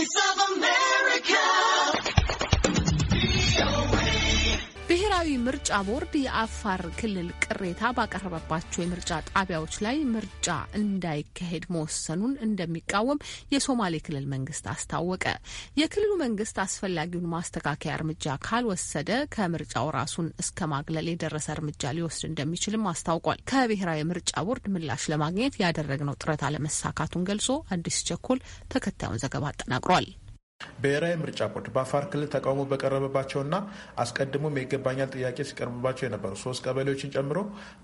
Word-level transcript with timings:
Voice 0.00 0.08
of 0.16 0.49
ብሔራዊ 5.30 5.44
ምርጫ 5.46 5.70
ቦርድ 5.86 6.14
የአፋር 6.18 6.80
ክልል 6.98 7.26
ቅሬታ 7.44 7.90
ባቀረበባቸው 7.96 8.80
የምርጫ 8.80 9.10
ጣቢያዎች 9.30 9.74
ላይ 9.84 9.96
ምርጫ 10.14 10.46
እንዳይካሄድ 10.78 11.64
መወሰኑን 11.74 12.32
እንደሚቃወም 12.46 13.20
የሶማሌ 13.54 14.00
ክልል 14.06 14.24
መንግስት 14.32 14.64
አስታወቀ። 14.72 15.24
የክልሉ 15.80 16.10
መንግስት 16.22 16.56
አስፈላጊውን 16.64 17.30
ማስተካከያ 17.34 17.92
እርምጃ 17.98 18.36
ካልወሰደ 18.46 19.10
ከምርጫው 19.36 19.90
ራሱን 19.98 20.30
እስከ 20.44 20.68
ማግለል 20.74 21.10
የደረሰ 21.12 21.48
እርምጃ 21.56 21.92
ሊወስድ 21.96 22.26
እንደሚችልም 22.30 22.88
አስታውቋል። 22.92 23.44
ከብሔራዊ 23.52 24.02
ምርጫ 24.10 24.34
ቦርድ 24.48 24.66
ምላሽ 24.74 25.04
ለማግኘት 25.14 25.60
ያደረግነው 25.64 26.18
ጥረት 26.22 26.42
አለመሳካቱን 26.48 27.28
ገልጾ 27.30 27.48
አዲስ 27.76 28.00
ቸኮል 28.10 28.40
ተከታዩን 28.74 29.22
ዘገባ 29.24 29.46
አጠናቅሯል። 29.52 30.08
ብሔራዊ 30.80 31.14
ምርጫ 31.20 31.40
ቦርድ 31.52 31.66
በአፋር 31.74 32.04
ክልል 32.10 32.28
ተቃውሞ 32.34 32.60
በቀረበባቸውና 32.70 33.54
አስቀድሞም 34.02 34.56
የይገባኛል 34.58 35.08
ጥያቄ 35.14 35.38
ሲቀርብባቸው 35.48 36.04
የነበሩ 36.06 36.32
ሶስት 36.42 36.60
ቀበሌዎችን 36.66 37.12
ጨምሮ 37.14 37.38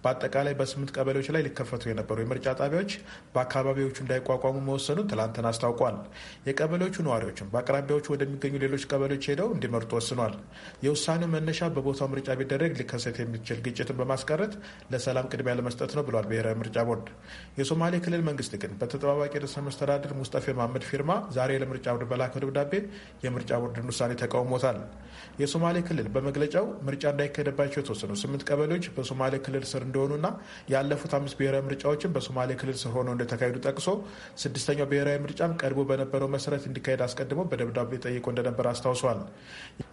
በአጠቃላይ 0.05 0.55
በስምንት 0.61 0.91
ቀበሌዎች 0.97 1.29
ላይ 1.35 1.43
ሊከፈቱ 1.47 1.83
የነበሩ 1.91 2.17
የምርጫ 2.23 2.55
ጣቢያዎች 2.61 2.93
በአካባቢዎቹ 3.35 3.97
እንዳይቋቋሙ 4.05 4.57
መወሰኑን 4.69 5.09
ትላንትና 5.13 5.47
አስታውቋል። 5.53 5.97
የቀበሌዎቹ 6.49 6.97
ነዋሪዎችም 7.07 7.51
በአቅራቢያዎቹ 7.53 8.07
ወደሚገኙ 8.15 8.55
ሌሎች 8.65 8.85
ቀበሌዎች 8.91 9.27
ሄደው 9.31 9.51
እንዲመርጡ 9.57 9.93
ወስኗል። 9.99 10.35
የውሳኔው 10.87 11.31
መነሻ 11.37 11.71
በቦታው 11.77 12.11
ምርጫ 12.13 12.31
ቢደረግ 12.41 12.73
ሊከሰት 12.81 13.19
የሚችል 13.23 13.61
ግጭትን 13.67 13.99
በማስቀረት 14.01 14.53
ለሰላም 14.93 15.31
ቅድሚያ 15.33 15.55
ለመስጠት 15.59 15.93
ነው 15.97 16.05
ብሏል 16.09 16.29
ብሔራዊ 16.31 16.57
ምርጫ 16.63 16.79
ቦርድ። 16.89 17.09
የሶማሌ 17.61 17.95
ክልል 18.05 18.23
መንግስት 18.29 18.53
ግን 18.63 18.73
በተጠባባቂ 18.81 19.35
ርዕሰ 19.45 19.57
መስተዳድር 19.67 20.13
ሙስጠፌ 20.21 20.47
መሀመድ 20.59 20.85
ፊርማ 20.91 21.11
ዛሬ 21.37 21.53
ለምርጫ 21.63 21.87
ቦርድ 21.95 22.07
በላከው 22.11 22.43
ደብዳቤ 22.45 22.66
የምርጫ 23.25 23.51
ቦርድን 23.63 23.91
ውሳኔ 23.91 24.13
ተቃውሞታል። 24.21 24.79
የሶማሌ 25.41 25.77
ክልል 25.87 26.07
በመግለጫው 26.15 26.67
ምርጫ 26.87 27.05
እንዳይካሄድባቸው 27.13 27.79
የተወሰኑ 27.81 28.13
ስምንት 28.21 28.43
ቀበሌዎች 28.49 28.87
በሶማሌ 28.97 29.35
ክልል 29.47 29.65
ስር 29.71 29.83
እንደሆኑና 29.87 30.27
ያለፉት 30.73 31.13
አምስት 31.19 31.37
ብሔራዊ 31.41 31.63
ምርጫዎችን 31.67 32.15
በሶማሌ 32.17 32.57
ክልል 32.61 32.77
ስር 32.83 32.93
ሆነው 32.97 33.15
እንደተካሄዱ 33.17 33.57
ጠቅሶ 33.67 33.89
ስድስተኛው 34.43 34.89
ብሔራዊ 34.93 35.19
ምርጫም 35.25 35.57
ቀድሞ 35.61 35.83
በነበረው 35.91 36.31
መሰረት 36.37 36.65
እንዲካሄድ 36.71 37.03
አስቀድሞ 37.07 37.43
በደብዳቤ 37.51 38.01
ጠይቆ 38.07 38.27
እንደነበር 38.35 38.69
አስታውሷል። 38.73 39.21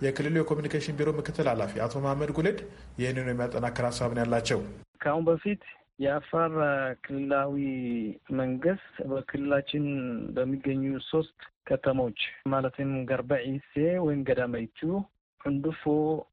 የክልሉ 0.06 0.36
የኮሚኒኬሽን 0.42 0.98
ቢሮ 1.00 1.12
ምክትል 1.20 1.50
ኃላፊ 1.54 1.74
አቶ 1.86 1.96
መሀመድ 2.06 2.34
ጉሌድ 2.40 2.60
ይህንኑ 3.02 3.28
የሚያጠናክር 3.32 3.88
ሀሳብን 3.90 4.22
ያላቸው 4.24 4.62
ከአሁን 5.02 5.24
በፊት 5.28 5.62
የአፋር 6.04 6.54
ክልላዊ 7.06 7.56
መንግስት 8.38 8.94
በክልላችን 9.12 9.86
በሚገኙ 10.36 10.84
ሶስት 11.10 11.38
ከተሞች 11.70 12.20
ማለትም 12.54 12.92
ገርበዒሴ 13.10 13.74
ወይም 14.06 14.22
ገዳመይቱ፣ 14.30 14.80
ዕንዱፎ 15.42 15.84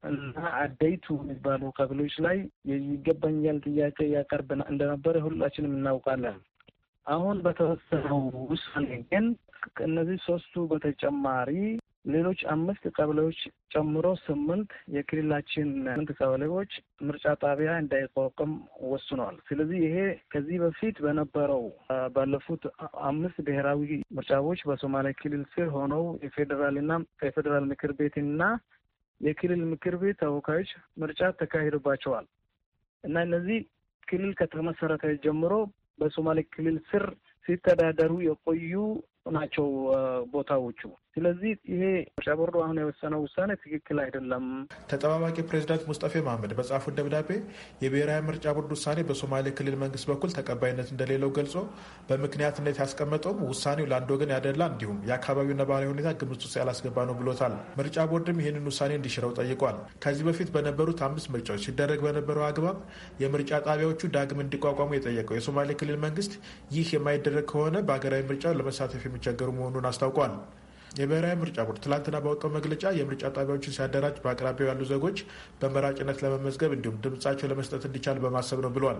እና 0.09 0.33
አደይቱ 0.59 1.05
የሚባሉ 1.19 1.71
ቀበሌዎች 1.77 2.15
ላይ 2.25 2.37
ይገባኛል 2.87 3.57
ጥያቄ 3.67 3.97
ያቀርብ 4.13 4.49
እንደነበረ 4.65 5.15
ሁላችንም 5.25 5.75
እናውቃለን። 5.77 6.37
አሁን 7.05 7.37
በተወሰነው 7.45 8.19
ውሳኔ 8.49 8.89
ግን 9.11 9.25
ከእነዚህ 9.75 10.19
ሶስቱ 10.27 10.63
በተጨማሪ 10.71 11.49
ሌሎች 12.05 12.39
አምስት 12.53 12.83
ቀበሌዎች 12.95 13.39
ጨምሮ 13.73 14.05
ስምንት 14.23 14.71
የክልላችን 14.95 15.67
ስምንት 15.87 16.09
ቀበሌዎች 16.17 16.71
ምርጫ 17.07 17.33
ጣቢያ 17.43 17.71
እንዳይቋቋም 17.81 18.53
ወስኗል። 18.91 19.35
ስለዚህ 19.47 19.79
ይሄ 19.85 19.97
ከዚህ 20.33 20.57
በፊት 20.63 20.97
በነበረው 21.05 21.63
ባለፉት 22.15 22.63
አምስት 23.09 23.37
ብሔራዊ 23.47 23.83
ምርጫዎች 24.17 24.61
በሶማሌ 24.69 25.09
ክልል 25.21 25.43
ስር 25.53 25.69
ሆነው 25.77 26.05
የፌዴራልና 26.25 26.95
የፌዴራል 27.25 27.67
ምክር 27.71 27.93
ቤትና 27.99 28.41
የክልል 29.21 29.61
ምክር 29.71 29.95
ቤት 30.01 30.17
ተወካዮች 30.21 30.69
ምርጫ 31.01 31.21
ተካሂዶባቸዋል 31.41 32.25
እና 33.03 33.17
እነዚህ 33.27 33.59
ክልል 34.07 34.31
ከተመሰረተ 34.39 35.05
ጀምሮ 35.25 35.53
በሶማሌ 35.99 36.39
ክልል 36.53 36.77
ስር 36.89 37.03
ሲተዳደሩ 37.45 38.11
የቆዩ 38.25 38.73
ናቸው 39.25 39.67
ቦታዎቹ። 40.33 40.81
ስለዚህ 41.13 41.51
ይሄ 41.71 41.81
ምርጫ 42.11 42.29
ቦርዱ 42.39 42.55
አሁን 42.63 42.77
የወሰነው 42.81 43.19
ውሳኔ 43.23 43.51
ትክክል 43.63 43.97
አይደለም። 44.03 44.45
ተጠባባቂ 44.91 45.37
ፕሬዚዳንት 45.49 45.83
ሙስጠፌ 45.89 46.13
መሀመድ 46.27 46.51
በጻፉት 46.59 46.93
ደብዳቤ 46.99 47.29
የብሔራዊ 47.83 48.19
ምርጫ 48.27 48.45
ቦርድ 48.57 48.71
ውሳኔ 48.75 48.99
በሶማሌ 49.09 49.51
ክልል 49.57 49.75
መንግስት 49.81 50.05
በኩል 50.11 50.31
ተቀባይነት 50.37 50.89
እንደሌለው 50.93 51.31
ገልጾ 51.37 51.55
በምክንያትነት 52.09 52.79
ያስቀመጠውም 52.83 53.41
ውሳኔው 53.49 53.89
ለአንድ 53.91 54.11
ወገን 54.15 54.33
ያደላ 54.35 54.63
እንዲሁም 54.73 55.01
የአካባቢው 55.09 55.57
ነባራዊ 55.61 55.89
ሁኔታ 55.93 56.09
ግምት 56.21 56.41
ውስጥ 56.47 56.55
ያላስገባ 56.61 57.05
ነው 57.09 57.17
ብሎታል። 57.19 57.55
ምርጫ 57.79 58.07
ቦርድም 58.11 58.41
ይህንን 58.43 58.65
ውሳኔ 58.71 58.91
እንዲሽረው 58.99 59.33
ጠይቋል። 59.39 59.75
ከዚህ 60.05 60.25
በፊት 60.29 60.51
በነበሩት 60.55 61.01
አምስት 61.07 61.29
ምርጫዎች 61.35 61.63
ሲደረግ 61.67 62.01
በነበረው 62.07 62.45
አግባብ 62.49 62.79
የምርጫ 63.21 63.51
ጣቢያዎቹ 63.67 64.11
ዳግም 64.15 64.41
እንዲቋቋሙ 64.45 64.91
የጠየቀው 64.95 65.37
የሶማሌ 65.37 65.69
ክልል 65.81 65.99
መንግስት 66.05 66.33
ይህ 66.75 66.89
የማይደረግ 66.95 67.47
ከሆነ 67.51 67.77
በሀገራዊ 67.87 68.21
ምርጫው 68.29 68.57
ለመሳተፍ 68.59 69.03
የሚቸገሩ 69.11 69.49
መሆኑን 69.57 69.87
አስታውቋል። 69.87 70.33
የብሔራዊ 70.91 71.35
ምርጫ 71.41 71.57
ቦርድ 71.67 71.79
ትላንትና 71.83 72.15
ባወጣው 72.23 72.49
መግለጫ 72.55 72.83
የምርጫ 72.95 73.23
ጣቢያዎችን 73.35 73.75
ሲያደራጅ 73.75 74.15
በአቅራቢያው 74.23 74.69
ያሉ 74.69 74.81
ዜጎች 74.89 75.17
በመራጭነት 75.61 76.17
ለመመዝገብ 76.23 76.71
እንዲሁም 76.75 76.97
ድምጻቸው 77.05 77.49
ለመስጠት 77.51 77.83
እንዲቻል 77.89 78.17
በማሰብ 78.23 78.59
ነው 78.65 78.73
ብሏል። 78.75 78.99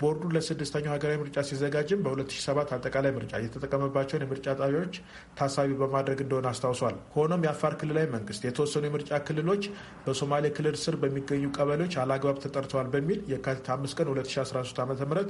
ቦርዱ 0.00 0.22
ለስድስተኛው 0.34 0.92
ሀገራዊ 0.92 1.16
ምርጫ 1.20 1.38
ሲዘጋጅም 1.48 2.00
በ2007 2.04 2.72
አጠቃላይ 2.76 3.12
ምርጫ 3.16 3.32
የተጠቀመባቸውን 3.42 4.24
የምርጫ 4.24 4.46
ጣቢያዎች 4.60 4.94
ታሳቢ 5.38 5.68
በማድረግ 5.80 6.18
እንደሆነ 6.24 6.46
አስታውሷል። 6.52 6.96
ሆኖም 7.16 7.44
የአፋር 7.46 7.74
ክልላዊ 7.80 8.06
መንግስት 8.14 8.42
የተወሰኑ 8.46 8.84
የምርጫ 8.88 9.20
ክልሎች 9.28 9.62
በሶማሌ 10.06 10.44
ክልል 10.56 10.76
ስር 10.84 10.96
በሚገኙ 11.02 11.44
ቀበሌዎች 11.58 11.94
አላግባብ 12.04 12.38
ተጠርተዋል 12.44 12.88
በሚል 12.94 13.20
የካቲት 13.32 13.68
5 13.74 13.98
ቀን 14.00 14.10
2013 14.14 14.82
ዓ 14.82 15.10
ም 15.10 15.22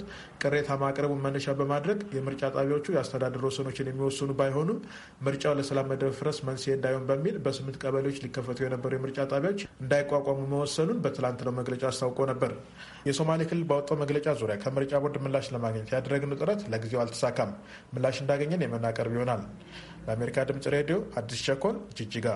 ቅሬታ 0.45 0.79
ማቅረቡን 0.83 1.23
መነሻ 1.27 1.57
በማድረግ 1.59 2.01
የምርጫ 2.17 2.43
ጣቢያዎቹ 2.57 2.87
የአስተዳደር 2.95 3.45
ወሰኖችን 3.49 3.91
የሚወስኑ 3.91 4.31
ባይሆኑም 4.41 4.81
ምርጫው 5.27 5.55
ለሰላም 5.59 5.91
መደፍረስ 5.95 6.39
መንስኤ 6.47 6.73
እንዳይሆን 6.77 7.05
በሚል 7.09 7.37
በስምንት 7.45 7.77
ቀበሌዎች 7.83 8.21
ሊከፈቱ 8.25 8.59
የነበሩ 8.65 8.93
የምርጫ 8.97 9.19
ጣቢያዎች 9.33 9.61
እንዳይቋቋሙ 9.83 10.41
መወሰኑን 10.53 11.03
በትላንትናው 11.05 11.57
መግለጫ 11.59 11.85
አስታውቆ 11.91 12.27
ነበር። 12.33 12.53
የሶማሌ 13.09 13.43
ክልል 13.51 13.65
ባወጣው 13.71 13.99
መግለጫ 14.03 14.37
ዙሪያ 14.41 14.57
ከምርጫ 14.65 15.03
ቦርድ 15.05 15.19
ምላሽ 15.25 15.49
ለማግኘት 15.57 15.93
ያደረግነው 15.97 16.41
ጥረት 16.43 16.63
ለጊዜው 16.75 17.03
አልተሳካም። 17.05 17.53
ምላሽ 17.95 18.19
እንዳገኘን 18.25 18.67
የምናቀርብ 18.67 19.15
ይሆናል። 19.19 19.45
ለአሜሪካ 20.07 20.47
ድምጽ 20.51 20.67
ሬዲዮ 20.75 20.99
አዲስ 21.21 21.43
ቸኮል 21.49 21.79
ጅጅጋ 21.99 22.27